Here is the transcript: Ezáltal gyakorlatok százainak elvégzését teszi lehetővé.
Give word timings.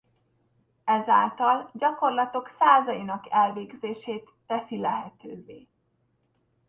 Ezáltal 0.83 1.69
gyakorlatok 1.73 2.47
százainak 2.47 3.31
elvégzését 3.31 4.31
teszi 4.45 4.77
lehetővé. 4.77 5.67